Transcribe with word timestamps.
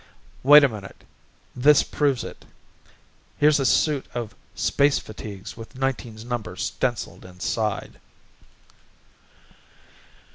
Wait 0.41 0.63
a 0.63 0.67
minute, 0.67 1.03
this 1.55 1.83
proves 1.83 2.23
it. 2.23 2.43
Here's 3.37 3.59
a 3.59 3.67
suit 3.67 4.07
of 4.15 4.33
space 4.55 4.97
fatigues 4.97 5.55
with 5.55 5.77
Nineteen's 5.77 6.25
number 6.25 6.55
stenciled 6.55 7.23
inside." 7.23 7.99